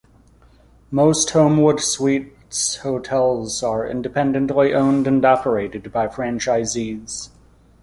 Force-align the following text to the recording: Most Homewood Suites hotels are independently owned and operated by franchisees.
Most 0.89 1.29
Homewood 1.29 1.79
Suites 1.79 2.77
hotels 2.77 3.61
are 3.61 3.85
independently 3.87 4.73
owned 4.73 5.05
and 5.05 5.23
operated 5.23 5.91
by 5.91 6.07
franchisees. 6.07 7.29